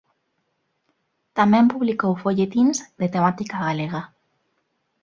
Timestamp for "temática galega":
3.15-4.01